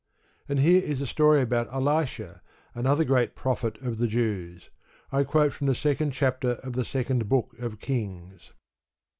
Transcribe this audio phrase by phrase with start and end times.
[0.49, 2.41] And here is a story about Elisha,
[2.73, 4.71] another great prophet of the Jews.
[5.11, 8.49] I quote from the second chapter of the Second Book of Kings.